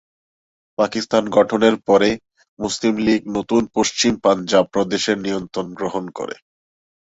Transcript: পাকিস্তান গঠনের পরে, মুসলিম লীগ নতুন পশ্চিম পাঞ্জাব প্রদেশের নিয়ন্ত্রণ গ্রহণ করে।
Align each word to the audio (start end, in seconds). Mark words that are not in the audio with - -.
পাকিস্তান 0.77 1.23
গঠনের 1.29 1.75
পরে, 1.87 2.09
মুসলিম 2.59 2.95
লীগ 2.97 3.21
নতুন 3.37 3.61
পশ্চিম 3.75 4.13
পাঞ্জাব 4.23 4.65
প্রদেশের 4.73 5.17
নিয়ন্ত্রণ 5.25 5.67
গ্রহণ 5.73 6.05
করে। 6.17 6.35